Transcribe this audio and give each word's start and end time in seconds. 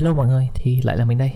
Hello 0.00 0.14
mọi 0.14 0.26
người, 0.26 0.48
thì 0.54 0.80
lại 0.82 0.96
là 0.96 1.04
mình 1.04 1.18
đây. 1.18 1.32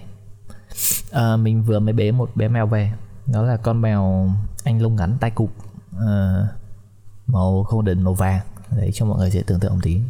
À, 1.12 1.36
Mình 1.36 1.62
vừa 1.62 1.78
mới 1.78 1.92
bế 1.92 2.10
một 2.10 2.30
bé 2.34 2.48
mèo 2.48 2.66
về. 2.66 2.92
Đó 3.26 3.42
là 3.42 3.56
con 3.56 3.80
mèo 3.80 4.30
anh 4.64 4.82
lông 4.82 4.96
ngắn 4.96 5.16
tai 5.20 5.30
cụp. 5.30 5.50
À, 6.00 6.46
Màu 7.26 7.64
không 7.64 7.84
định 7.84 8.02
màu 8.02 8.14
vàng. 8.14 8.40
Đấy 8.70 8.90
cho 8.94 9.06
mọi 9.06 9.18
người 9.18 9.30
dễ 9.30 9.42
tưởng 9.46 9.60
tượng 9.60 9.72
một 9.72 9.80
tí. 9.82 10.00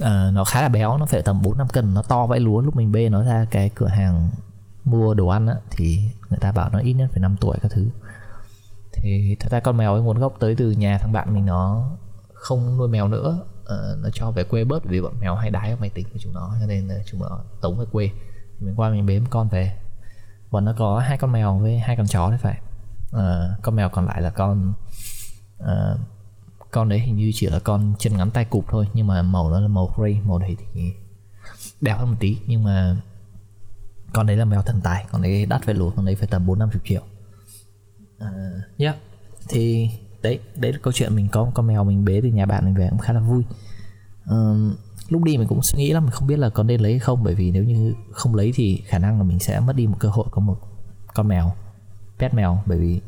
À, 0.00 0.30
Nó 0.32 0.44
khá 0.44 0.62
là 0.62 0.68
béo, 0.68 0.98
nó 0.98 1.06
phải 1.06 1.22
tầm 1.22 1.42
4-5 1.42 1.68
cân. 1.68 1.94
Nó 1.94 2.02
to 2.02 2.26
vãi 2.26 2.40
lúa 2.40 2.60
lúc 2.60 2.76
mình 2.76 2.92
bê 2.92 3.08
nó 3.08 3.24
ra 3.24 3.46
cái 3.50 3.70
cửa 3.74 3.88
hàng 3.88 4.30
mua 4.84 5.14
đồ 5.14 5.28
ăn 5.28 5.46
á, 5.46 5.54
Thì 5.70 5.98
người 6.30 6.38
ta 6.38 6.52
bảo 6.52 6.70
nó 6.70 6.78
ít 6.78 6.92
nhất 6.92 7.10
phải 7.12 7.20
5 7.20 7.36
tuổi 7.40 7.56
các 7.62 7.72
thứ. 7.74 7.88
Thì 8.92 9.36
thật 9.40 9.52
ra 9.52 9.60
con 9.60 9.76
mèo 9.76 9.92
ấy 9.92 10.02
nguồn 10.02 10.18
gốc 10.18 10.36
tới 10.38 10.54
từ 10.56 10.70
nhà 10.70 10.98
thằng 10.98 11.12
bạn 11.12 11.34
mình 11.34 11.46
nó 11.46 11.90
không 12.34 12.78
nuôi 12.78 12.88
mèo 12.88 13.08
nữa 13.08 13.40
uh, 13.64 13.98
nó 14.02 14.10
cho 14.12 14.30
về 14.30 14.44
quê 14.44 14.64
bớt 14.64 14.84
vì 14.84 15.00
bọn 15.00 15.20
mèo 15.20 15.34
hay 15.34 15.50
đái 15.50 15.68
vào 15.68 15.78
máy 15.80 15.90
tính 15.90 16.06
của 16.12 16.18
chúng 16.18 16.32
nó 16.32 16.56
cho 16.60 16.66
nên 16.66 16.86
uh, 16.86 17.06
chúng 17.06 17.20
nó 17.20 17.40
tống 17.60 17.78
về 17.78 17.84
quê. 17.92 18.10
Mình 18.60 18.74
qua 18.76 18.90
mình 18.90 19.06
bếm 19.06 19.26
con 19.26 19.48
về. 19.48 19.76
Bọn 20.50 20.64
nó 20.64 20.74
có 20.78 20.98
hai 20.98 21.18
con 21.18 21.32
mèo 21.32 21.58
với 21.58 21.78
hai 21.78 21.96
con 21.96 22.06
chó 22.06 22.30
đấy 22.30 22.38
phải. 22.42 22.60
Uh, 23.16 23.62
con 23.62 23.76
mèo 23.76 23.88
còn 23.88 24.06
lại 24.06 24.22
là 24.22 24.30
con 24.30 24.72
uh, 25.62 26.00
con 26.70 26.88
đấy 26.88 26.98
hình 26.98 27.16
như 27.16 27.30
chỉ 27.34 27.46
là 27.46 27.58
con 27.58 27.94
chân 27.98 28.16
ngắn 28.16 28.30
tay 28.30 28.44
cụp 28.44 28.64
thôi 28.68 28.88
nhưng 28.94 29.06
mà 29.06 29.22
màu 29.22 29.50
nó 29.50 29.60
là 29.60 29.68
màu 29.68 29.94
gray 29.96 30.20
màu 30.24 30.38
đấy 30.38 30.56
thì 30.74 30.92
đẹp 31.80 31.94
hơn 31.98 32.10
một 32.10 32.16
tí 32.20 32.38
nhưng 32.46 32.64
mà 32.64 32.96
con 34.12 34.26
đấy 34.26 34.36
là 34.36 34.44
mèo 34.44 34.62
thần 34.62 34.80
tài 34.80 35.06
con 35.12 35.22
đấy 35.22 35.46
đắt 35.46 35.62
phải 35.62 35.74
luôn 35.74 35.92
con 35.96 36.04
đấy 36.04 36.14
phải 36.14 36.26
tầm 36.26 36.46
bốn 36.46 36.58
năm 36.58 36.68
chục 36.72 36.82
triệu. 36.84 37.02
Uh, 38.16 38.78
yeah 38.78 38.96
thì 39.48 39.90
đấy 40.24 40.38
đấy 40.56 40.72
là 40.72 40.78
câu 40.82 40.92
chuyện 40.92 41.14
mình 41.14 41.28
có 41.32 41.50
con 41.54 41.66
mèo 41.66 41.84
mình 41.84 42.04
bế 42.04 42.20
từ 42.22 42.28
nhà 42.28 42.46
bạn 42.46 42.64
mình 42.64 42.74
về 42.74 42.88
cũng 42.90 42.98
khá 42.98 43.12
là 43.12 43.20
vui. 43.20 43.44
Um, 44.26 44.74
lúc 45.08 45.22
đi 45.22 45.36
mình 45.36 45.48
cũng 45.48 45.62
suy 45.62 45.78
nghĩ 45.78 45.92
lắm 45.92 46.04
mình 46.04 46.10
không 46.10 46.28
biết 46.28 46.38
là 46.38 46.48
có 46.48 46.62
nên 46.62 46.80
lấy 46.80 46.92
hay 46.92 46.98
không 46.98 47.22
bởi 47.24 47.34
vì 47.34 47.50
nếu 47.50 47.64
như 47.64 47.94
không 48.12 48.34
lấy 48.34 48.52
thì 48.54 48.82
khả 48.86 48.98
năng 48.98 49.18
là 49.18 49.24
mình 49.24 49.38
sẽ 49.38 49.60
mất 49.60 49.76
đi 49.76 49.86
một 49.86 49.96
cơ 50.00 50.08
hội 50.08 50.26
có 50.30 50.40
một 50.40 50.56
con 51.14 51.28
mèo 51.28 51.52
pet 52.18 52.34
mèo 52.34 52.62
bởi 52.66 52.78
vì 52.78 53.00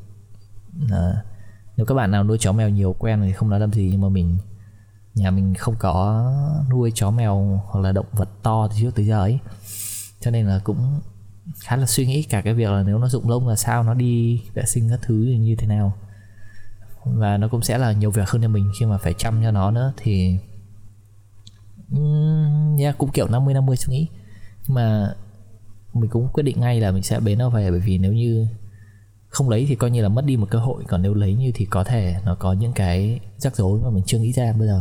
uh, 0.84 1.16
nếu 1.76 1.86
các 1.86 1.94
bạn 1.94 2.10
nào 2.10 2.24
nuôi 2.24 2.38
chó 2.40 2.52
mèo 2.52 2.68
nhiều 2.68 2.94
quen 2.98 3.22
thì 3.22 3.32
không 3.32 3.50
nói 3.50 3.60
làm 3.60 3.72
gì 3.72 3.88
nhưng 3.90 4.00
mà 4.00 4.08
mình 4.08 4.38
nhà 5.14 5.30
mình 5.30 5.54
không 5.54 5.74
có 5.78 6.32
nuôi 6.70 6.92
chó 6.94 7.10
mèo 7.10 7.60
hoặc 7.66 7.80
là 7.80 7.92
động 7.92 8.06
vật 8.12 8.28
to 8.42 8.68
từ 8.68 8.76
trước 8.80 8.90
tới 8.94 9.06
giờ 9.06 9.20
ấy. 9.20 9.38
Cho 10.20 10.30
nên 10.30 10.46
là 10.46 10.60
cũng 10.64 11.00
khá 11.58 11.76
là 11.76 11.86
suy 11.86 12.06
nghĩ 12.06 12.22
cả 12.22 12.40
cái 12.40 12.54
việc 12.54 12.70
là 12.70 12.82
nếu 12.82 12.98
nó 12.98 13.08
rụng 13.08 13.28
lông 13.28 13.48
là 13.48 13.56
sao 13.56 13.82
nó 13.82 13.94
đi 13.94 14.42
vệ 14.54 14.62
sinh 14.66 14.90
các 14.90 15.00
thứ 15.02 15.14
như 15.14 15.56
thế 15.58 15.66
nào 15.66 15.92
và 17.14 17.36
nó 17.36 17.48
cũng 17.48 17.62
sẽ 17.62 17.78
là 17.78 17.92
nhiều 17.92 18.10
việc 18.10 18.28
hơn 18.28 18.42
cho 18.42 18.48
mình 18.48 18.72
khi 18.80 18.86
mà 18.86 18.98
phải 18.98 19.14
chăm 19.14 19.42
cho 19.42 19.50
nó 19.50 19.70
nữa. 19.70 19.92
Thì 19.96 20.38
yeah, 22.78 22.98
cũng 22.98 23.10
kiểu 23.10 23.28
50 23.28 23.54
50 23.54 23.76
suy 23.76 23.92
nghĩ. 23.92 24.08
Nhưng 24.66 24.74
mà 24.74 25.14
mình 25.92 26.10
cũng 26.10 26.28
quyết 26.32 26.42
định 26.42 26.60
ngay 26.60 26.80
là 26.80 26.90
mình 26.90 27.02
sẽ 27.02 27.20
bế 27.20 27.34
nó 27.34 27.50
về. 27.50 27.70
Bởi 27.70 27.80
vì 27.80 27.98
nếu 27.98 28.12
như 28.12 28.46
không 29.28 29.48
lấy 29.48 29.66
thì 29.68 29.74
coi 29.74 29.90
như 29.90 30.02
là 30.02 30.08
mất 30.08 30.24
đi 30.24 30.36
một 30.36 30.50
cơ 30.50 30.58
hội. 30.58 30.84
Còn 30.88 31.02
nếu 31.02 31.14
lấy 31.14 31.34
như 31.34 31.52
thì 31.54 31.64
có 31.64 31.84
thể 31.84 32.16
nó 32.24 32.34
có 32.34 32.52
những 32.52 32.72
cái 32.72 33.20
rắc 33.38 33.56
rối 33.56 33.80
mà 33.80 33.90
mình 33.90 34.04
chưa 34.06 34.18
nghĩ 34.18 34.32
ra 34.32 34.52
bây 34.52 34.68
giờ. 34.68 34.80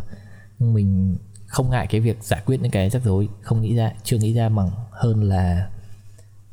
Nhưng 0.59 0.73
mình 0.73 1.18
không 1.48 1.70
ngại 1.70 1.88
cái 1.88 2.02
việc 2.02 2.23
giải 2.23 2.42
quyết 2.46 2.62
những 2.62 2.72
cái 2.72 2.90
rắc 2.90 3.03
rối 3.03 3.30
không 3.42 3.62
nghĩ 3.62 3.76
ra 3.76 3.92
chưa 4.03 4.18
nghĩ 4.18 4.34
ra 4.34 4.50
bằng 4.50 4.72
hơn 4.92 5.23
là 5.23 5.70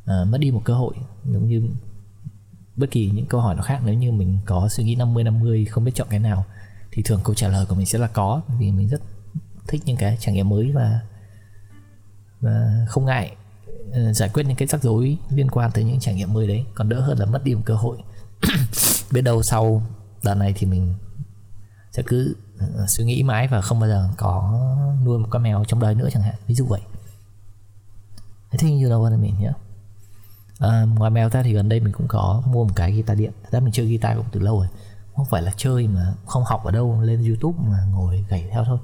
uh, 0.03 0.29
mất 0.29 0.39
đi 0.39 0.51
một 0.51 0.63
cơ 0.65 0.75
hội. 0.75 0.95
Giống 1.25 1.49
như 1.49 1.69
bất 2.77 2.91
kỳ 2.91 3.11
những 3.15 3.27
câu 3.27 3.41
hỏi 3.41 3.55
nào 3.55 3.65
khác, 3.65 3.81
nếu 3.85 3.95
như 3.95 4.13
mình 4.13 4.39
có 4.47 4.69
suy 4.69 4.85
nghĩ 4.85 4.95
50 4.95 5.25
50 5.25 5.65
không 5.65 5.85
biết 5.85 5.93
chọn 5.95 6.09
cái 6.11 6.21
nào, 6.21 6.45
thì 6.93 7.03
thường 7.03 7.21
câu 7.25 7.35
trả 7.35 7.49
lời 7.49 7.67
của 7.67 7.75
mình 7.75 7.87
sẽ 7.87 7.99
là 7.99 8.07
có 8.07 8.43
vì 8.59 8.71
mình 8.71 8.89
rất 8.89 9.03
thích 9.69 9.83
những 9.85 9.97
cái 9.97 10.17
trải 10.21 10.35
nghiệm 10.35 10.49
mới 10.49 10.73
và 10.73 11.01
và 12.41 12.87
không 12.89 13.05
ngại 13.05 13.37
ờ, 13.93 14.13
giải 14.13 14.29
quyết 14.29 14.47
những 14.47 14.57
cái 14.57 14.69
rắc 14.69 14.83
rối 14.83 15.19
liên 15.31 15.51
quan 15.51 15.71
tới 15.71 15.85
những 15.85 16.01
trải 16.01 16.15
nghiệm 16.15 16.33
mới 16.33 16.47
đấy. 16.47 16.65
Còn 16.75 16.89
đỡ 16.89 17.01
hơn 17.01 17.19
là 17.19 17.27
mất 17.27 17.45
đi 17.45 17.55
một 17.55 17.63
cơ 17.65 17.75
hội. 17.75 17.99
Biết 19.13 19.23
đâu 19.23 19.43
sau 19.43 19.83
đợt 20.25 20.35
này 20.35 20.53
thì 20.57 20.67
mình 20.67 20.95
sẽ 21.93 22.03
cứ 22.07 22.37
ờ, 22.59 22.87
suy 22.89 23.05
nghĩ 23.05 23.23
mãi 23.23 23.49
và 23.49 23.61
không 23.61 23.81
bao 23.81 23.89
giờ 23.89 24.09
có 24.17 24.61
nuôi 25.05 25.19
một 25.19 25.27
con 25.31 25.43
mèo 25.43 25.65
trong 25.69 25.81
đời 25.81 25.95
nữa 25.95 26.09
chẳng 26.13 26.23
hạn. 26.23 26.35
Ví 26.47 26.55
dụ 26.55 26.67
vậy. 26.67 26.81
I 28.51 28.59
think 28.59 28.83
you 28.83 28.91
know 28.91 29.05
what 29.05 29.11
I 29.11 29.17
mean 29.17 29.43
yeah 29.43 29.57
à, 30.63 30.87
ngoài 30.99 31.11
mèo 31.11 31.29
ra 31.29 31.43
thì 31.43 31.53
gần 31.53 31.69
đây 31.69 31.81
mình 31.81 31.93
cũng 31.93 32.07
có 32.09 32.43
mua 32.47 32.65
một 32.65 32.73
cái 32.77 32.93
guitar 32.93 33.19
điện. 33.19 33.33
Thật 33.43 33.49
ra 33.53 33.61
mình 33.61 33.73
chơi 33.73 33.87
guitar 33.87 34.17
cũng 34.17 34.27
từ 34.33 34.41
lâu 34.41 34.59
rồi. 34.59 34.69
Không 35.17 35.27
phải 35.31 35.43
là 35.43 35.53
chơi 35.57 35.89
mà 35.89 36.15
không 36.27 36.45
học 36.45 36.65
ở 36.65 36.71
đâu 36.71 37.01
lên 37.03 37.25
youtube 37.25 37.59
mà 37.69 37.79
ngồi 37.91 38.25
gảy 38.29 38.49
theo 38.51 38.65
thôi. 38.65 38.79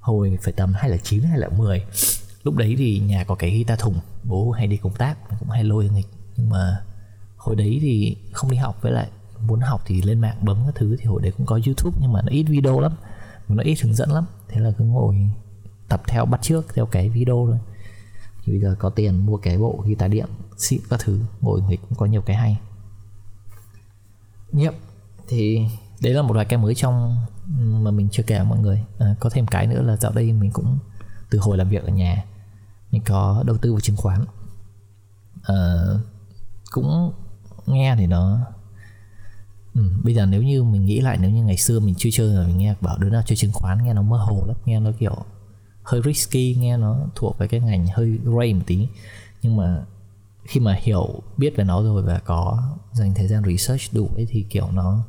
Hồi 0.00 0.38
phải 0.42 0.52
tầm 0.52 0.72
hay 0.72 0.90
là 0.90 0.96
chín 0.96 1.22
hay 1.22 1.38
là 1.38 1.48
10 1.48 1.82
lúc 2.42 2.56
đấy 2.56 2.74
thì 2.78 2.98
nhà 2.98 3.24
có 3.24 3.34
cái 3.34 3.50
guitar 3.50 3.80
thùng 3.80 3.94
bố 4.24 4.50
hay 4.50 4.66
đi 4.66 4.76
công 4.76 4.94
tác 4.94 5.38
cũng 5.40 5.50
hay 5.50 5.64
lôi 5.64 5.88
nghịch. 5.88 6.06
Nhưng 6.36 6.48
mà 6.48 6.80
hồi 7.36 7.56
đấy 7.56 7.78
thì 7.80 8.16
không 8.32 8.50
đi 8.50 8.56
học 8.56 8.82
với 8.82 8.92
lại 8.92 9.08
muốn 9.40 9.60
học 9.60 9.82
thì 9.86 10.02
lên 10.02 10.20
mạng 10.20 10.36
bấm 10.40 10.56
các 10.66 10.74
thứ. 10.74 10.96
Thì 11.00 11.04
hồi 11.04 11.22
đấy 11.22 11.32
cũng 11.36 11.46
có 11.46 11.60
youtube 11.66 11.98
nhưng 12.00 12.12
mà 12.12 12.22
nó 12.22 12.28
ít 12.28 12.42
video 12.42 12.80
lắm. 12.80 12.92
Nó 13.48 13.62
ít 13.62 13.80
hướng 13.82 13.94
dẫn 13.94 14.10
lắm. 14.10 14.24
Thế 14.48 14.60
là 14.60 14.70
cứ 14.78 14.84
ngồi 14.84 15.30
tập 15.88 16.02
theo 16.06 16.24
bắt 16.24 16.42
trước 16.42 16.74
theo 16.74 16.86
cái 16.86 17.08
video 17.08 17.46
thôi. 17.46 17.58
Thì 18.44 18.52
bây 18.52 18.60
giờ 18.60 18.76
có 18.78 18.90
tiền 18.90 19.26
mua 19.26 19.36
cái 19.36 19.58
bộ 19.58 19.82
guitar 19.84 20.10
điện 20.10 20.26
xịn 20.56 20.80
các 20.90 21.00
thứ 21.04 21.18
ngồi 21.40 21.62
nghịch 21.68 21.80
cũng 21.88 21.98
có 21.98 22.06
nhiều 22.06 22.22
cái 22.22 22.36
hay. 22.36 22.58
Yep 24.58 24.74
Thì 25.28 25.66
đấy 26.00 26.14
là 26.14 26.22
một 26.22 26.34
vài 26.34 26.44
cái 26.44 26.58
mới 26.58 26.74
trong 26.74 27.16
mà 27.56 27.90
mình 27.90 28.08
chưa 28.12 28.22
kể 28.22 28.42
mọi 28.42 28.58
người. 28.58 28.84
À, 28.98 29.14
Có 29.20 29.30
thêm 29.30 29.46
cái 29.46 29.66
nữa 29.66 29.82
là 29.82 29.96
dạo 29.96 30.12
đây 30.12 30.32
mình 30.32 30.50
cũng 30.50 30.78
từ 31.30 31.38
hồi 31.38 31.56
làm 31.56 31.68
việc 31.68 31.84
ở 31.84 31.88
nhà 31.88 32.24
Mình 32.90 33.02
có 33.06 33.42
đầu 33.46 33.56
tư 33.56 33.72
vào 33.72 33.80
chứng 33.80 33.96
khoán. 33.96 34.24
À, 35.42 35.54
Cũng 36.70 37.12
nghe 37.66 37.96
thì 37.98 38.06
nó 38.06 38.38
ừ, 39.74 39.80
Bây 40.04 40.14
giờ 40.14 40.26
nếu 40.26 40.42
như 40.42 40.64
mình 40.64 40.84
nghĩ 40.84 41.00
lại 41.00 41.18
nếu 41.20 41.30
như 41.30 41.44
ngày 41.44 41.56
xưa 41.56 41.80
mình 41.80 41.94
chưa 41.98 42.10
chơi 42.12 42.34
rồi 42.34 42.46
mình 42.46 42.58
nghe 42.58 42.74
bảo 42.80 42.98
đứa 42.98 43.10
nào 43.10 43.22
chơi 43.26 43.36
chứng 43.36 43.52
khoán 43.52 43.84
nghe 43.84 43.94
nó 43.94 44.02
mơ 44.02 44.16
hồ 44.16 44.44
lắm 44.46 44.56
Nghe 44.64 44.80
nó 44.80 44.90
kiểu 44.98 45.16
hơi 45.82 46.00
risky 46.04 46.56
nghe 46.58 46.76
nó 46.76 46.96
thuộc 47.14 47.38
về 47.38 47.48
cái 47.48 47.60
ngành 47.60 47.86
hơi 47.86 48.18
gray 48.24 48.54
một 48.54 48.62
tí. 48.66 48.88
Nhưng 49.42 49.56
mà 49.56 49.84
khi 50.48 50.60
mà 50.60 50.78
hiểu 50.82 51.22
biết 51.36 51.56
về 51.56 51.64
nó 51.64 51.82
rồi 51.82 52.02
và 52.02 52.18
có 52.18 52.62
dành 52.92 53.14
thời 53.14 53.28
gian 53.28 53.42
research 53.44 53.82
đủ 53.92 54.10
ấy 54.16 54.26
thì 54.30 54.46
kiểu 54.50 54.70
nó 54.70 55.04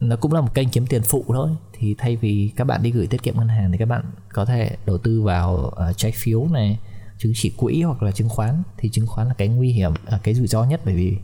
nó 0.00 0.16
cũng 0.16 0.32
là 0.32 0.40
một 0.40 0.54
kênh 0.54 0.68
kiếm 0.68 0.86
tiền 0.86 1.02
phụ 1.02 1.24
thôi. 1.28 1.50
Thì 1.72 1.94
thay 1.98 2.16
vì 2.16 2.52
các 2.56 2.64
bạn 2.64 2.82
đi 2.82 2.90
gửi 2.90 3.06
tiết 3.06 3.22
kiệm 3.22 3.36
ngân 3.36 3.48
hàng 3.48 3.72
thì 3.72 3.78
các 3.78 3.88
bạn 3.88 4.04
có 4.32 4.44
thể 4.44 4.76
đầu 4.86 4.98
tư 4.98 5.22
vào 5.22 5.72
uh, 5.90 5.96
trái 5.96 6.12
phiếu 6.14 6.48
này 6.48 6.78
chứng 7.18 7.32
chỉ 7.34 7.52
quỹ 7.56 7.82
hoặc 7.82 8.02
là 8.02 8.12
chứng 8.12 8.28
khoán. 8.28 8.62
Thì 8.78 8.88
chứng 8.88 9.06
khoán 9.06 9.28
là 9.28 9.34
cái 9.34 9.48
nguy 9.48 9.72
hiểm 9.72 9.92
uh, 9.92 10.22
cái 10.22 10.34
rủi 10.34 10.46
ro 10.46 10.64
nhất 10.64 10.80
bởi 10.84 10.94
vì 10.94 11.16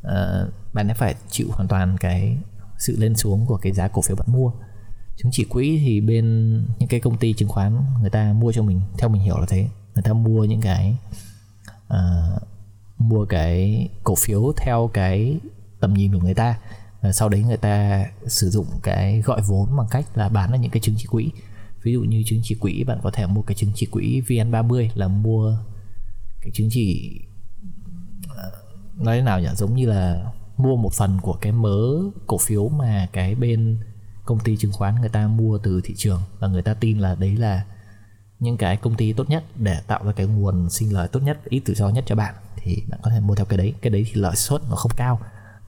uh, 0.00 0.52
bạn 0.72 0.88
sẽ 0.88 0.94
phải 0.94 1.14
chịu 1.30 1.48
hoàn 1.50 1.68
toàn 1.68 1.96
cái 2.00 2.36
sự 2.78 2.96
lên 2.98 3.14
xuống 3.16 3.46
của 3.46 3.56
cái 3.56 3.72
giá 3.72 3.88
cổ 3.88 4.02
phiếu 4.02 4.16
bạn 4.16 4.32
mua. 4.32 4.52
Chứng 5.16 5.32
chỉ 5.32 5.44
quỹ 5.44 5.78
thì 5.84 6.00
bên 6.00 6.54
những 6.78 6.88
cái 6.88 7.00
công 7.00 7.18
ty 7.18 7.32
chứng 7.32 7.48
khoán 7.48 7.84
người 8.00 8.10
ta 8.10 8.32
mua 8.32 8.52
cho 8.52 8.62
mình 8.62 8.80
theo 8.98 9.08
mình 9.08 9.22
hiểu 9.22 9.38
là 9.38 9.46
thế. 9.48 9.68
Người 9.94 10.02
ta 10.02 10.12
mua 10.12 10.44
những 10.44 10.60
cái 10.60 10.96
uh, 11.94 12.42
mua 12.98 13.24
cái 13.24 13.88
cổ 14.04 14.14
phiếu 14.14 14.52
theo 14.56 14.90
cái 14.94 15.38
tầm 15.80 15.94
nhìn 15.94 16.12
của 16.12 16.20
người 16.20 16.34
ta. 16.34 16.58
Và 17.00 17.12
sau 17.12 17.28
đấy 17.28 17.42
người 17.42 17.56
ta 17.56 18.06
sử 18.26 18.50
dụng 18.50 18.66
cái 18.82 19.20
gọi 19.20 19.40
vốn 19.48 19.76
bằng 19.76 19.86
cách 19.90 20.06
là 20.14 20.28
bán 20.28 20.50
ra 20.50 20.56
những 20.56 20.70
cái 20.70 20.80
chứng 20.80 20.94
chỉ 20.98 21.06
quỹ. 21.10 21.30
Ví 21.82 21.92
dụ 21.92 22.00
như 22.00 22.22
chứng 22.26 22.40
chỉ 22.42 22.54
quỹ 22.54 22.84
bạn 22.84 22.98
có 23.02 23.10
thể 23.10 23.26
mua 23.26 23.42
cái 23.42 23.54
chứng 23.54 23.70
chỉ 23.74 23.86
quỹ 23.86 24.22
VN30 24.26 24.88
là 24.94 25.08
mua 25.08 25.56
cái 26.40 26.50
chứng 26.54 26.68
chỉ 26.70 27.18
uh, 28.24 29.00
nói 29.02 29.16
thế 29.16 29.22
nào 29.22 29.40
nhỉ? 29.40 29.48
Giống 29.56 29.74
như 29.74 29.86
là 29.86 30.32
mua 30.56 30.76
một 30.76 30.92
phần 30.92 31.18
của 31.22 31.38
cái 31.40 31.52
mớ 31.52 31.88
cổ 32.26 32.38
phiếu 32.38 32.68
mà 32.68 33.08
cái 33.12 33.34
bên 33.34 33.78
công 34.24 34.38
ty 34.38 34.56
chứng 34.56 34.72
khoán 34.72 35.00
người 35.00 35.08
ta 35.08 35.28
mua 35.28 35.58
từ 35.58 35.80
thị 35.84 35.94
trường. 35.96 36.20
Và 36.38 36.48
người 36.48 36.62
ta 36.62 36.74
tin 36.74 36.98
là 36.98 37.14
đấy 37.14 37.36
là 37.36 37.64
những 38.40 38.56
cái 38.56 38.76
công 38.76 38.94
ty 38.94 39.12
tốt 39.12 39.30
nhất 39.30 39.44
để 39.56 39.80
tạo 39.86 40.04
ra 40.04 40.12
cái 40.12 40.26
nguồn 40.26 40.70
sinh 40.70 40.92
lời 40.92 41.08
tốt 41.08 41.20
nhất 41.20 41.38
ít 41.44 41.62
rủi 41.66 41.76
ro 41.76 41.88
nhất 41.88 42.04
cho 42.06 42.14
bạn 42.14 42.34
thì 42.56 42.82
bạn 42.88 43.00
có 43.02 43.10
thể 43.10 43.20
mua 43.20 43.34
theo 43.34 43.46
cái 43.46 43.58
đấy. 43.58 43.74
Cái 43.80 43.90
đấy 43.90 44.06
thì 44.06 44.20
lợi 44.20 44.36
suất 44.36 44.60
nó 44.70 44.76
không 44.76 44.92
cao 44.96 45.20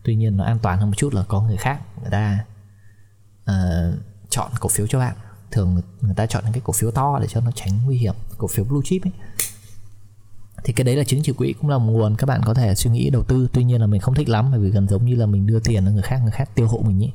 tuy 0.03 0.15
nhiên 0.15 0.37
nó 0.37 0.45
an 0.45 0.59
toàn 0.63 0.79
hơn 0.79 0.91
một 0.91 0.97
chút 0.97 1.15
là 1.15 1.25
có 1.29 1.43
người 1.43 1.57
khác 1.57 1.81
người 2.01 2.11
ta 2.11 2.45
uh, 3.51 3.95
chọn 4.31 4.51
cổ 4.61 4.69
phiếu 4.69 4.87
cho 4.87 4.99
bạn. 4.99 5.17
Thường 5.51 5.81
người 6.01 6.15
ta 6.15 6.27
chọn 6.27 6.45
những 6.45 6.53
cái 6.53 6.63
cổ 6.65 6.73
phiếu 6.73 6.91
to 6.91 7.19
để 7.21 7.27
cho 7.27 7.41
nó 7.41 7.51
tránh 7.55 7.73
nguy 7.85 7.97
hiểm 7.97 8.15
cổ 8.39 8.49
phiếu 8.49 8.65
blue 8.65 8.81
chip 8.85 9.03
ấy. 9.05 9.13
Thì 10.65 10.73
cái 10.73 10.85
đấy 10.85 10.97
là 10.97 11.05
chứng 11.05 11.23
chỉ 11.23 11.33
quỹ 11.33 11.53
cũng 11.61 11.71
là 11.71 11.79
một 11.79 11.93
nguồn 11.93 12.17
các 12.17 12.27
bạn 12.27 12.41
có 12.45 12.55
thể 12.55 12.75
suy 12.75 12.91
nghĩ 12.91 13.11
đầu 13.11 13.23
tư. 13.23 13.49
Tuy 13.53 13.65
nhiên 13.65 13.81
là 13.81 13.87
mình 13.87 14.01
không 14.01 14.15
thích 14.15 14.29
lắm 14.29 14.49
bởi 14.51 14.61
vì 14.61 14.71
gần 14.71 14.89
giống 14.89 15.05
như 15.05 15.15
là 15.15 15.27
mình 15.27 15.47
đưa 15.47 15.61
tiền 15.61 15.85
cho 15.85 15.91
người 15.91 16.03
khác 16.03 16.21
người 16.23 16.33
khác 16.33 16.51
tiêu 16.55 16.69
hộ 16.69 16.79
mình 16.79 17.01
ý 17.01 17.11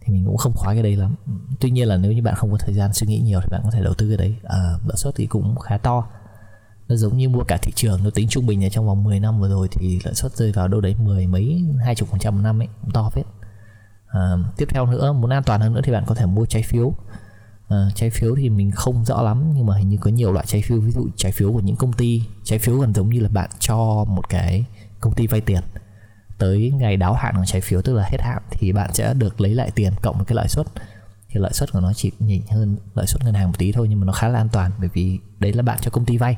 thì 0.00 0.12
mình 0.12 0.24
cũng 0.24 0.36
không 0.36 0.52
khoái 0.52 0.76
cái 0.76 0.82
đấy 0.82 0.96
lắm. 0.96 1.14
Tuy 1.60 1.70
nhiên 1.70 1.88
là 1.88 1.96
nếu 1.96 2.12
như 2.12 2.22
bạn 2.22 2.34
không 2.34 2.50
có 2.52 2.58
thời 2.58 2.74
gian 2.74 2.92
suy 2.92 3.06
nghĩ 3.06 3.18
nhiều 3.18 3.40
thì 3.40 3.48
bạn 3.50 3.60
có 3.64 3.70
thể 3.70 3.82
đầu 3.82 3.94
tư 3.94 4.08
cái 4.08 4.16
đấy. 4.16 4.36
À, 4.44 4.58
lợi 4.86 4.96
suất 4.96 5.14
thì 5.14 5.26
cũng 5.26 5.58
khá 5.58 5.78
to. 5.78 6.08
Nó 6.88 6.96
giống 6.96 7.16
như 7.16 7.28
mua 7.28 7.44
cả 7.44 7.58
thị 7.62 7.72
trường 7.74 8.04
nó 8.04 8.10
tính 8.10 8.28
trung 8.28 8.46
bình 8.46 8.62
là 8.62 8.68
trong 8.68 8.86
vòng 8.86 9.04
10 9.04 9.20
năm 9.20 9.40
vừa 9.40 9.48
rồi 9.48 9.68
thì 9.70 10.00
lợi 10.04 10.14
suất 10.14 10.36
rơi 10.36 10.52
vào 10.52 10.68
đâu 10.68 10.80
đấy 10.80 10.94
mười 10.98 11.26
mấy 11.26 11.64
hai 11.84 11.94
chục 11.94 12.08
phần 12.08 12.20
trăm 12.20 12.34
một 12.34 12.40
năm 12.42 12.62
ấy 12.62 12.68
cũng 12.80 12.90
to 12.90 13.10
phết. 13.10 13.26
À, 14.06 14.36
tiếp 14.56 14.68
theo 14.68 14.86
nữa 14.86 15.12
muốn 15.12 15.30
an 15.30 15.42
toàn 15.42 15.60
hơn 15.60 15.72
nữa 15.72 15.80
thì 15.84 15.92
bạn 15.92 16.04
có 16.06 16.14
thể 16.14 16.26
mua 16.26 16.46
trái 16.46 16.62
phiếu. 16.62 16.94
À, 17.68 17.88
trái 17.94 18.10
phiếu 18.10 18.34
thì 18.36 18.48
mình 18.48 18.70
không 18.70 19.04
rõ 19.04 19.22
lắm 19.22 19.52
nhưng 19.54 19.66
mà 19.66 19.76
hình 19.76 19.88
như 19.88 19.96
có 20.00 20.10
nhiều 20.10 20.32
loại 20.32 20.46
trái 20.48 20.62
phiếu. 20.62 20.80
Ví 20.80 20.90
dụ 20.90 21.08
trái 21.16 21.32
phiếu 21.32 21.52
của 21.52 21.60
những 21.60 21.76
công 21.76 21.92
ty 21.92 22.22
trái 22.44 22.58
phiếu 22.58 22.78
gần 22.78 22.94
giống 22.94 23.10
như 23.10 23.20
là 23.20 23.28
bạn 23.28 23.50
cho 23.58 24.04
một 24.08 24.28
cái 24.28 24.64
công 25.00 25.14
ty 25.14 25.26
vay 25.26 25.40
tiền 25.40 25.62
tới 26.40 26.72
ngày 26.76 26.96
đáo 26.96 27.14
hạn 27.14 27.34
của 27.36 27.44
trái 27.46 27.60
phiếu, 27.60 27.82
tức 27.82 27.94
là 27.94 28.04
hết 28.10 28.18
hạn, 28.20 28.42
thì 28.50 28.72
bạn 28.72 28.94
sẽ 28.94 29.14
được 29.14 29.40
lấy 29.40 29.54
lại 29.54 29.70
tiền 29.74 29.92
cộng 30.02 30.16
với 30.16 30.24
cái 30.26 30.36
lãi 30.36 30.48
suất. 30.48 30.66
Thì 31.28 31.40
lãi 31.40 31.52
suất 31.52 31.72
của 31.72 31.80
nó 31.80 31.92
chỉ 31.92 32.12
nhỉnh 32.18 32.42
hơn 32.50 32.76
lãi 32.94 33.06
suất 33.06 33.24
ngân 33.24 33.34
hàng 33.34 33.46
một 33.46 33.58
tí 33.58 33.72
thôi, 33.72 33.86
nhưng 33.90 34.00
mà 34.00 34.04
nó 34.04 34.12
khá 34.12 34.28
là 34.28 34.38
an 34.38 34.48
toàn, 34.52 34.70
bởi 34.78 34.88
vì 34.92 35.18
đấy 35.38 35.52
là 35.52 35.62
bạn 35.62 35.78
cho 35.80 35.90
công 35.90 36.04
ty 36.04 36.16
vay. 36.16 36.36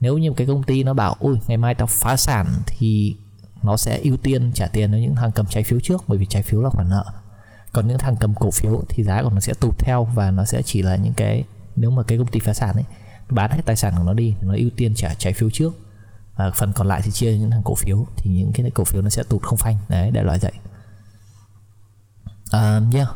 Nếu 0.00 0.18
như 0.18 0.32
cái 0.36 0.46
công 0.46 0.62
ty 0.62 0.84
nó 0.84 0.94
bảo 0.94 1.16
ui 1.18 1.36
ngày 1.46 1.56
mai 1.56 1.74
tao 1.74 1.86
phá 1.86 2.16
sản, 2.16 2.46
thì 2.66 3.16
nó 3.62 3.76
sẽ 3.76 3.98
ưu 4.02 4.16
tiên 4.16 4.52
trả 4.54 4.66
tiền 4.66 4.92
cho 4.92 4.98
những 4.98 5.14
thằng 5.14 5.32
cầm 5.32 5.46
trái 5.46 5.62
phiếu 5.62 5.80
trước, 5.80 6.04
bởi 6.06 6.18
vì 6.18 6.26
trái 6.26 6.42
phiếu 6.42 6.62
là 6.62 6.70
khoản 6.70 6.90
nợ. 6.90 7.04
Còn 7.72 7.88
những 7.88 7.98
thằng 7.98 8.16
cầm 8.20 8.34
cổ 8.34 8.50
phiếu 8.50 8.82
thì 8.88 9.04
giá 9.04 9.22
của 9.22 9.30
nó 9.30 9.40
sẽ 9.40 9.54
tụt 9.60 9.78
theo 9.78 10.04
và 10.04 10.30
nó 10.30 10.44
sẽ 10.44 10.62
chỉ 10.62 10.82
là 10.82 10.96
những 10.96 11.14
cái, 11.14 11.44
nếu 11.76 11.90
mà 11.90 12.02
cái 12.02 12.18
công 12.18 12.26
ty 12.26 12.40
phá 12.40 12.54
sản 12.54 12.74
ấy, 12.74 12.84
bán 13.30 13.50
hết 13.50 13.62
tài 13.66 13.76
sản 13.76 13.94
của 13.96 14.04
nó 14.04 14.14
đi, 14.14 14.34
thì 14.40 14.46
nó 14.46 14.54
ưu 14.54 14.70
tiên 14.76 14.94
trả 14.94 15.14
trái 15.14 15.32
phiếu 15.32 15.50
trước 15.50 15.74
và 16.36 16.50
phần 16.50 16.72
còn 16.72 16.86
lại 16.86 17.00
thì 17.04 17.10
chia 17.10 17.38
những 17.38 17.50
thằng 17.50 17.62
cổ 17.64 17.74
phiếu 17.74 18.06
thì 18.16 18.30
những 18.30 18.52
cái 18.52 18.70
cổ 18.70 18.84
phiếu 18.84 19.02
nó 19.02 19.08
sẽ 19.08 19.22
tụt 19.22 19.42
không 19.42 19.58
phanh. 19.58 19.76
Đấy 19.88 20.10
đại 20.10 20.24
loại 20.24 20.38
vậy. 20.38 20.52
Uh, 22.56 22.94
yeah. 22.94 23.08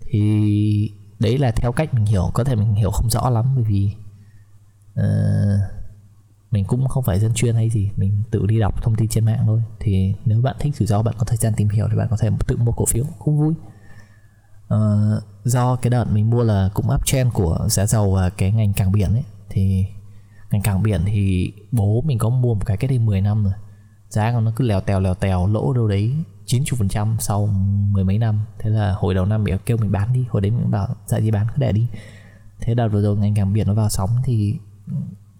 Thì 0.00 0.92
đấy 1.18 1.38
là 1.38 1.50
theo 1.50 1.72
cách 1.72 1.94
mình 1.94 2.04
hiểu. 2.04 2.30
Có 2.34 2.44
thể 2.44 2.54
mình 2.54 2.74
hiểu 2.74 2.90
không 2.90 3.10
rõ 3.10 3.30
lắm 3.30 3.52
bởi 3.54 3.64
vì 3.64 3.92
uh, 5.00 5.60
mình 6.50 6.64
cũng 6.64 6.88
không 6.88 7.04
phải 7.04 7.20
dân 7.20 7.34
chuyên 7.34 7.54
hay 7.54 7.70
gì. 7.70 7.90
Mình 7.96 8.22
tự 8.30 8.46
đi 8.46 8.58
đọc 8.58 8.82
thông 8.82 8.96
tin 8.96 9.08
trên 9.08 9.24
mạng 9.24 9.42
thôi. 9.46 9.62
Thì 9.80 10.14
nếu 10.24 10.40
bạn 10.40 10.56
thích 10.58 10.76
rủi 10.76 10.86
ro 10.86 11.02
bạn 11.02 11.14
có 11.18 11.24
thời 11.24 11.36
gian 11.36 11.52
tìm 11.56 11.68
hiểu 11.68 11.88
thì 11.90 11.96
bạn 11.96 12.08
có 12.10 12.16
thể 12.20 12.30
tự 12.46 12.56
mua 12.56 12.72
cổ 12.72 12.84
phiếu. 12.86 13.04
Cũng 13.18 13.38
vui. 13.38 13.54
Uh, 14.74 15.22
do 15.44 15.76
cái 15.76 15.90
đợt 15.90 16.04
mình 16.04 16.30
mua 16.30 16.42
là 16.42 16.70
cũng 16.74 16.90
uptrend 16.94 17.32
của 17.32 17.66
giá 17.70 17.86
dầu 17.86 18.14
và 18.14 18.30
cái 18.30 18.52
ngành 18.52 18.72
cảng 18.72 18.92
biển 18.92 19.12
ấy 19.12 19.24
thì 19.48 19.84
ngành 20.50 20.62
cảng 20.62 20.82
biển 20.82 21.02
thì 21.06 21.52
bố 21.72 22.02
mình 22.06 22.18
có 22.18 22.28
mua 22.28 22.54
một 22.54 22.66
cái 22.66 22.76
cách 22.76 22.90
đây 22.90 22.98
10 22.98 23.20
năm 23.20 23.44
rồi. 23.44 23.52
Giá 24.08 24.32
của 24.32 24.40
nó 24.40 24.52
cứ 24.56 24.64
lèo 24.64 24.80
tèo 24.80 25.00
lèo 25.00 25.14
tèo 25.14 25.46
lỗ 25.46 25.72
đâu 25.72 25.88
đấy 25.88 26.14
90% 26.46 27.16
sau 27.18 27.46
mười 27.90 28.04
mấy 28.04 28.18
năm. 28.18 28.40
Thế 28.58 28.70
là 28.70 28.94
hồi 28.98 29.14
đầu 29.14 29.24
năm 29.26 29.44
bị 29.44 29.52
kêu 29.66 29.76
mình 29.76 29.92
bán 29.92 30.12
đi 30.12 30.24
hồi 30.30 30.42
đấy 30.42 30.50
mình 30.50 30.70
bảo 30.70 30.88
dạy 31.06 31.22
gì 31.22 31.30
bán 31.30 31.46
cứ 31.48 31.54
để 31.56 31.72
đi. 31.72 31.86
Thế 32.60 32.74
đợt 32.74 32.88
vừa 32.88 33.02
rồi 33.02 33.16
ngành 33.16 33.34
cảng 33.34 33.52
biển 33.52 33.66
nó 33.66 33.74
vào 33.74 33.88
sóng 33.88 34.10
thì 34.24 34.58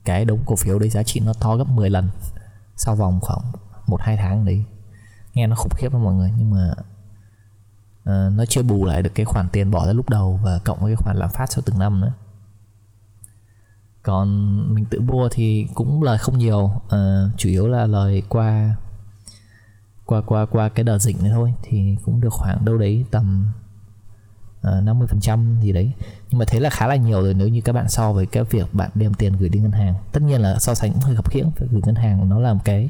cái 0.05 0.25
đống 0.25 0.43
cổ 0.47 0.57
phiếu 0.57 0.79
đấy 0.79 0.89
giá 0.89 1.03
trị 1.03 1.21
nó 1.21 1.33
to 1.33 1.57
gấp 1.57 1.69
10 1.69 1.91
lần 1.91 2.09
sau 2.77 2.97
vòng 2.97 3.19
khoảng 3.23 3.53
một 3.87 4.01
hai 4.01 4.17
tháng 4.17 4.45
đấy. 4.45 4.65
Nghe 5.35 5.47
nó 5.47 5.57
khủng 5.57 5.73
khiếp 5.77 5.93
lắm 5.93 6.05
mọi 6.05 6.15
người 6.15 6.33
nhưng 6.39 6.51
mà 6.51 6.71
uh, 8.01 8.35
nó 8.37 8.45
chưa 8.49 8.63
bù 8.63 8.85
lại 8.85 9.03
được 9.03 9.11
cái 9.15 9.27
khoản 9.27 9.49
tiền 9.53 9.71
bỏ 9.71 9.87
ra 9.87 9.93
lúc 9.93 10.09
đầu 10.09 10.41
và 10.43 10.61
cộng 10.65 10.79
với 10.81 10.91
cái 10.91 10.97
khoản 10.97 11.17
lạm 11.17 11.31
phát 11.31 11.53
sau 11.53 11.63
từng 11.67 11.79
năm 11.79 12.01
nữa 12.01 12.13
còn 14.03 14.75
mình 14.75 14.85
tự 14.85 15.01
mua 15.01 15.29
thì 15.33 15.67
cũng 15.75 16.03
lời 16.03 16.19
không 16.19 16.39
nhiều 16.39 16.71
uh, 16.87 16.91
chủ 17.37 17.49
yếu 17.49 17.69
là 17.69 17.87
lời 17.87 18.23
qua 18.29 18.77
qua 20.05 20.21
qua 20.27 20.47
qua 20.47 20.69
cái 20.69 20.85
đợt 20.85 20.99
dịch 20.99 21.23
này 21.23 21.31
thôi 21.31 21.55
thì 21.63 21.97
cũng 22.05 22.21
được 22.21 22.33
khoảng 22.33 22.65
đâu 22.65 22.79
đấy 22.79 23.05
tầm 23.11 23.47
ờ, 24.63 24.79
uh, 24.79 24.85
50% 24.85 25.61
gì 25.61 25.73
đấy. 25.73 25.93
Nhưng 26.31 26.39
mà 26.39 26.45
thế 26.49 26.61
là 26.61 26.71
khá 26.71 26.87
là 26.87 26.97
nhiều 26.97 27.23
rồi 27.23 27.35
nếu 27.35 27.49
như 27.49 27.61
các 27.61 27.73
bạn 27.73 27.89
so 27.89 28.13
với 28.13 28.27
cái 28.27 28.45
việc 28.45 28.75
bạn 28.75 28.91
đem 28.95 29.15
tiền 29.15 29.37
gửi 29.37 29.49
đi 29.49 29.59
ngân 29.59 29.73
hàng. 29.73 29.95
Tất 30.13 30.23
nhiên 30.23 30.41
là 30.41 30.59
so 30.59 30.75
sánh 30.75 30.93
cũng 30.93 31.01
hơi 31.01 31.15
gặp 31.15 31.31
khiễng 31.31 31.51
phải 31.57 31.69
gửi 31.71 31.81
ngân 31.85 31.95
hàng 31.95 32.29
nó 32.29 32.39
là 32.39 32.55
một 32.55 32.61
cái 32.65 32.89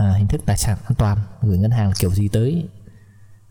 uh, 0.00 0.16
hình 0.16 0.26
thức 0.26 0.40
tài 0.46 0.56
sản 0.56 0.78
an 0.84 0.94
toàn. 0.94 1.18
Gửi 1.42 1.58
ngân 1.58 1.70
hàng 1.70 1.92
kiểu 1.98 2.10
gì 2.10 2.28
tới 2.28 2.68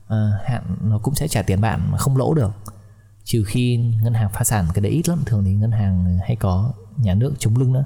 uh, 0.06 0.12
hạn 0.46 0.64
nó 0.82 0.98
cũng 0.98 1.16
sẽ 1.16 1.28
trả 1.28 1.42
tiền 1.42 1.62
bạn 1.62 1.92
mà 1.92 1.98
không 1.98 2.18
lỗ 2.18 2.34
được 2.34 2.52
trừ 3.26 3.44
khi 3.48 3.78
ngân 4.02 4.14
hàng 4.14 4.30
phá 4.34 4.44
sản 4.44 4.68
cái 4.74 4.82
đấy 4.82 4.92
ít 4.92 5.10
lắm 5.10 5.20
thường 5.26 5.44
thì 5.44 5.54
ngân 5.54 5.72
hàng 5.72 6.18
hay 6.22 6.36
có 6.36 6.74
nhà 6.98 7.14
nước 7.14 7.34
chống 7.40 7.58
lưng 7.58 7.74
nữa. 7.74 7.86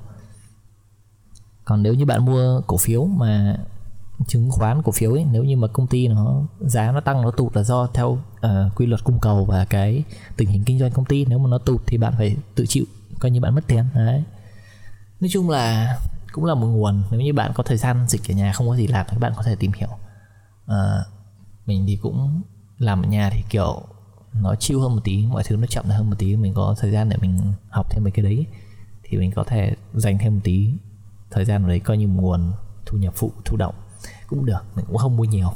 Còn 1.66 1.84
nếu 1.84 1.94
như 1.94 2.06
bạn 2.06 2.26
mua 2.26 2.62
cổ 2.68 2.78
phiếu 2.78 3.06
mà 3.06 3.58
chứng 4.28 4.52
khoán 4.52 4.82
cổ 4.84 4.92
phiếu 4.92 5.12
ấy 5.14 5.26
nếu 5.32 5.44
như 5.44 5.58
mà 5.58 5.68
công 5.68 5.88
ty 5.88 6.08
nó 6.08 6.42
giá 6.60 6.92
nó 6.92 7.00
tăng 7.00 7.22
nó 7.22 7.32
tụt 7.32 7.56
là 7.56 7.64
do 7.64 7.88
theo 7.88 8.08
uh, 8.10 8.76
quy 8.76 8.86
luật 8.86 9.04
cung 9.04 9.20
cầu 9.20 9.46
và 9.46 9.66
cái 9.66 10.04
tình 10.38 10.50
hình 10.50 10.64
kinh 10.64 10.80
doanh 10.80 10.92
công 10.92 11.06
ty. 11.06 11.26
Nếu 11.26 11.40
mà 11.40 11.50
nó 11.50 11.58
tụt 11.58 11.82
thì 11.88 11.98
bạn 11.98 12.14
phải 12.18 12.38
tự 12.56 12.66
chịu 12.66 12.86
coi 13.20 13.32
như 13.32 13.42
bạn 13.42 13.56
mất 13.56 13.62
tiền 13.68 13.86
đấy. 13.96 14.24
Nói 15.20 15.30
chung 15.32 15.50
là 15.50 15.98
cũng 16.32 16.46
là 16.46 16.54
một 16.54 16.68
nguồn 16.68 17.04
nếu 17.12 17.22
như 17.22 17.34
bạn 17.34 17.52
có 17.56 17.64
thời 17.64 17.78
gian 17.78 18.08
dịch 18.08 18.32
ở 18.32 18.34
nhà 18.34 18.54
không 18.54 18.68
có 18.68 18.76
gì 18.76 18.88
làm 18.88 19.06
thì 19.10 19.18
bạn 19.18 19.34
có 19.36 19.44
thể 19.44 19.56
tìm 19.56 19.72
hiểu. 19.76 19.90
Uh, 20.66 21.06
mình 21.66 21.86
thì 21.88 21.96
cũng 21.96 22.42
làm 22.78 23.02
ở 23.02 23.08
nhà 23.08 23.30
thì 23.30 23.44
kiểu 23.50 23.84
nó 24.34 24.56
chill 24.56 24.80
hơn 24.80 24.96
một 24.96 25.02
tí, 25.04 25.26
mọi 25.28 25.44
thứ 25.46 25.56
nó 25.56 25.68
chậm 25.68 25.86
hơn 25.86 26.10
một 26.10 26.16
tí, 26.20 26.36
mình 26.36 26.54
có 26.54 26.76
thời 26.80 26.92
gian 26.92 27.10
để 27.10 27.18
mình 27.22 27.54
học 27.70 27.88
thêm 27.90 28.04
mấy 28.04 28.12
cái 28.12 28.24
đấy, 28.26 28.46
thì 29.04 29.18
mình 29.18 29.32
có 29.32 29.44
thể 29.44 29.76
dành 29.94 30.18
thêm 30.18 30.36
một 30.36 30.42
tí 30.44 30.74
thời 31.32 31.46
gian 31.46 31.62
vào 31.62 31.70
đấy 31.70 31.80
coi 31.80 31.98
như 31.98 32.08
một 32.08 32.22
nguồn 32.22 32.52
thu 32.86 32.98
nhập 32.98 33.14
phụ 33.18 33.32
thụ 33.46 33.58
động. 33.58 33.76
Cũng 34.28 34.46
được, 34.46 34.60
mình 34.76 34.86
cũng 34.88 34.98
không 34.98 35.18
mua 35.18 35.24
nhiều, 35.24 35.50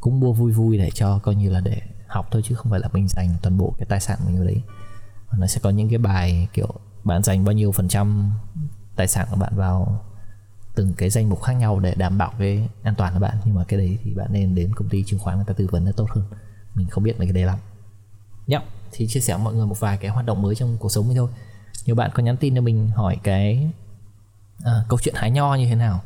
cũng 0.00 0.20
mua 0.20 0.32
vui 0.32 0.52
vui 0.52 0.78
để 0.78 0.90
cho 0.94 1.18
coi 1.18 1.34
như 1.34 1.50
là 1.50 1.60
để 1.60 1.80
học 2.06 2.26
thôi, 2.30 2.42
chứ 2.44 2.54
không 2.54 2.70
phải 2.70 2.80
là 2.80 2.88
mình 2.92 3.08
dành 3.08 3.28
toàn 3.42 3.58
bộ 3.58 3.74
cái 3.78 3.86
tài 3.88 4.00
sản 4.00 4.18
mình 4.26 4.36
vào 4.36 4.44
đấy. 4.44 4.62
Nó 5.38 5.46
sẽ 5.46 5.60
có 5.62 5.70
những 5.70 5.88
cái 5.88 5.98
bài 5.98 6.48
kiểu, 6.52 6.74
bạn 7.04 7.22
dành 7.22 7.44
bao 7.44 7.52
nhiêu 7.52 7.72
phần 7.72 7.88
trăm 7.88 8.30
tài 8.96 9.08
sản 9.08 9.26
của 9.30 9.36
bạn 9.36 9.56
vào 9.56 10.04
từng 10.74 10.94
cái 10.94 11.10
danh 11.10 11.28
mục 11.28 11.42
khác 11.42 11.52
nhau 11.52 11.80
để 11.80 11.94
đảm 11.94 12.18
bảo 12.18 12.32
cái 12.38 12.68
an 12.82 12.94
toàn 12.94 13.14
của 13.14 13.20
bạn, 13.20 13.36
nhưng 13.44 13.54
mà 13.54 13.64
cái 13.64 13.78
đấy 13.78 13.98
thì 14.02 14.14
bạn 14.14 14.32
nên 14.32 14.54
đến 14.54 14.74
công 14.74 14.88
ty 14.88 15.04
chứng 15.06 15.20
khoán 15.20 15.36
người 15.36 15.44
ta 15.44 15.52
tư 15.52 15.68
vấn 15.70 15.84
nó 15.84 15.92
tốt 15.92 16.06
hơn. 16.10 16.24
Mình 16.74 16.88
không 16.88 17.04
biết 17.04 17.18
mấy 17.18 17.26
cái 17.26 17.32
đấy 17.32 17.44
lắm 17.44 17.58
nhá. 18.50 18.60
Thì 18.92 19.06
chia 19.06 19.20
sẻ 19.20 19.34
với 19.34 19.44
mọi 19.44 19.54
người 19.54 19.66
một 19.66 19.80
vài 19.80 19.96
cái 19.96 20.10
hoạt 20.10 20.26
động 20.26 20.42
mới 20.42 20.54
trong 20.54 20.76
cuộc 20.78 20.88
sống 20.88 21.08
mình 21.08 21.16
thôi. 21.16 21.28
Nhiều 21.84 21.96
bạn 21.96 22.10
có 22.14 22.22
nhắn 22.22 22.36
tin 22.36 22.54
cho 22.54 22.60
mình 22.60 22.88
hỏi 22.88 23.16
cái 23.22 23.70
à, 24.64 24.84
câu 24.88 24.98
chuyện 25.02 25.14
hái 25.18 25.30
nho 25.30 25.54
như 25.54 25.66
thế 25.66 25.74
nào. 25.74 26.00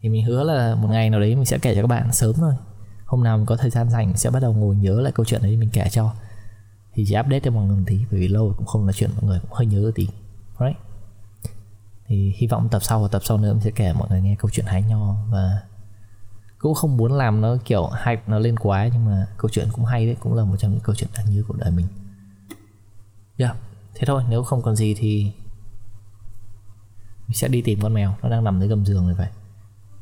Thì 0.00 0.08
mình 0.08 0.24
hứa 0.24 0.44
là 0.44 0.74
một 0.74 0.88
ngày 0.88 1.10
nào 1.10 1.20
đấy 1.20 1.34
mình 1.36 1.44
sẽ 1.44 1.58
kể 1.58 1.74
cho 1.74 1.80
các 1.80 1.86
bạn 1.86 2.12
sớm 2.12 2.34
thôi. 2.36 2.54
Hôm 3.04 3.24
nào 3.24 3.36
mình 3.36 3.46
có 3.46 3.56
thời 3.56 3.70
gian 3.70 3.90
rảnh 3.90 4.16
sẽ 4.16 4.30
bắt 4.30 4.40
đầu 4.40 4.52
ngồi 4.52 4.76
nhớ 4.76 5.00
lại 5.00 5.12
câu 5.12 5.26
chuyện 5.26 5.42
đấy 5.42 5.56
mình 5.56 5.70
kể 5.72 5.88
cho. 5.90 6.14
Thì 6.94 7.04
chỉ 7.08 7.18
update 7.20 7.40
cho 7.40 7.50
mọi 7.50 7.66
người 7.66 7.76
một 7.76 7.84
tí 7.86 7.98
bởi 8.10 8.20
vì 8.20 8.28
lâu 8.28 8.54
cũng 8.56 8.66
không 8.66 8.86
là 8.86 8.92
chuyện 8.92 9.10
mọi 9.14 9.24
người 9.24 9.40
cũng 9.40 9.52
hơi 9.52 9.66
nhớ 9.66 9.92
tí. 9.94 10.08
Right 10.60 10.76
thì 12.08 12.34
hy 12.36 12.46
vọng 12.46 12.68
tập 12.68 12.82
sau 12.82 13.02
và 13.02 13.08
tập 13.08 13.22
sau 13.24 13.38
nữa 13.38 13.52
mình 13.52 13.62
sẽ 13.62 13.70
kể 13.70 13.92
mọi 13.92 14.08
người 14.10 14.20
nghe 14.20 14.36
câu 14.38 14.50
chuyện 14.50 14.66
hái 14.66 14.82
nho 14.82 15.16
và 15.30 15.60
cũng 16.58 16.74
không 16.74 16.96
muốn 16.96 17.12
làm 17.12 17.40
nó 17.40 17.56
kiểu 17.64 17.90
hype 18.06 18.22
nó 18.26 18.38
lên 18.38 18.56
quá, 18.56 18.88
nhưng 18.92 19.04
mà 19.04 19.26
câu 19.36 19.48
chuyện 19.52 19.68
cũng 19.72 19.84
hay 19.84 20.06
đấy, 20.06 20.16
cũng 20.20 20.34
là 20.34 20.44
một 20.44 20.56
trong 20.56 20.70
những 20.70 20.80
câu 20.80 20.94
chuyện 20.94 21.10
đáng 21.14 21.30
nhớ 21.30 21.42
của 21.48 21.54
đời 21.58 21.70
mình. 21.70 21.86
Yeah, 23.36 23.56
thế 23.94 24.04
thôi, 24.06 24.24
nếu 24.28 24.42
không 24.42 24.62
còn 24.62 24.76
gì 24.76 24.94
thì 24.94 25.32
mình 27.28 27.34
sẽ 27.34 27.48
đi 27.48 27.62
tìm 27.62 27.80
con 27.82 27.94
mèo, 27.94 28.14
nó 28.22 28.28
đang 28.28 28.44
nằm 28.44 28.60
dưới 28.60 28.68
gầm 28.68 28.86
giường 28.86 29.04
rồi 29.04 29.14
vậy. 29.14 29.28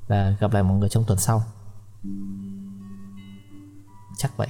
Và 0.08 0.36
gặp 0.40 0.52
lại 0.52 0.62
mọi 0.62 0.78
người 0.78 0.88
trong 0.88 1.04
tuần 1.04 1.18
sau. 1.18 1.42
Chắc 4.16 4.36
vậy. 4.36 4.48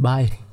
Bye. 0.00 0.49